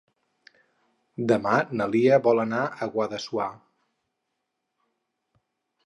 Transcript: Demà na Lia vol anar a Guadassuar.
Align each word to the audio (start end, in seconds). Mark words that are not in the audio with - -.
Demà 1.31 1.59
na 1.81 1.87
Lia 1.93 2.19
vol 2.29 2.43
anar 2.45 2.65
a 2.65 2.89
Guadassuar. 2.97 3.51